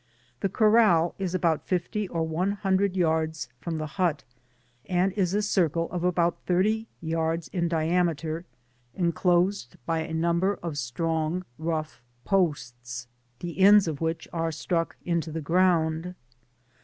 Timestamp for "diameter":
7.67-8.43